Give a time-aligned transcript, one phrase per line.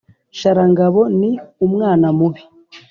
[0.39, 1.31] Sharangabo ni
[1.65, 2.41] umwana mubi